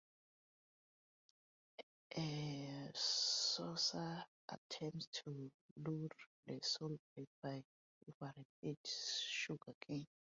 A 2.17 2.91
sorcer 2.95 4.23
attempts 4.49 5.05
to 5.13 5.51
lure 5.77 6.09
the 6.47 6.59
soul 6.63 6.97
back 7.15 7.27
by 7.43 7.63
offering 8.09 8.45
it 8.63 8.79
sugarcane. 8.87 10.07